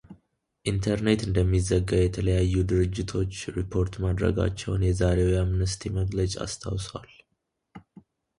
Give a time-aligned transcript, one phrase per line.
[0.69, 7.09] ኢንተርኔት እንደሚዘጋ የተለያዩ ድርጅቶች ሪፖርት ማድረጋቸውን የዛሬው የአምነስቲ መግለጫ አስታውሷል።